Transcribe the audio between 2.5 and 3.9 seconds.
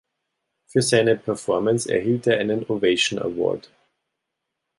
Ovation-Award.